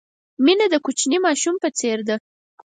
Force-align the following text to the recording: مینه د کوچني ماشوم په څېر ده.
مینه 0.43 0.65
د 0.73 0.75
کوچني 0.85 1.17
ماشوم 1.25 1.55
په 1.63 1.69
څېر 1.79 1.99
ده. 2.07 2.15